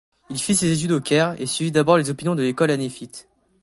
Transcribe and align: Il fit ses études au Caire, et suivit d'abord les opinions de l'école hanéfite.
Il 0.31 0.39
fit 0.39 0.55
ses 0.55 0.73
études 0.75 0.93
au 0.93 0.99
Caire, 0.99 1.39
et 1.39 1.45
suivit 1.45 1.71
d'abord 1.71 1.95
les 1.99 2.09
opinions 2.09 2.33
de 2.33 2.41
l'école 2.41 2.71
hanéfite. 2.71 3.29